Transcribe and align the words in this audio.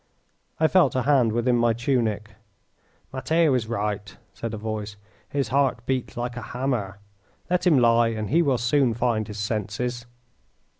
I 0.59 0.67
felt 0.67 0.95
a 0.95 1.03
hand 1.03 1.31
within 1.31 1.55
my 1.57 1.73
tunic. 1.73 2.31
"Matteo 3.13 3.53
is 3.53 3.67
right," 3.67 4.17
said 4.33 4.51
a 4.51 4.57
voice. 4.57 4.95
"His 5.29 5.49
heart 5.49 5.85
beats 5.85 6.17
like 6.17 6.35
a 6.35 6.41
hammer. 6.41 6.97
Let 7.51 7.67
him 7.67 7.77
lie 7.77 8.07
and 8.07 8.31
he 8.31 8.41
will 8.41 8.57
soon 8.57 8.95
find 8.95 9.27
his 9.27 9.37
senses." 9.37 10.07